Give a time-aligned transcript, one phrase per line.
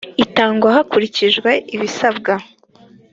[0.23, 2.33] itangwa hakurikijwe ibisabwa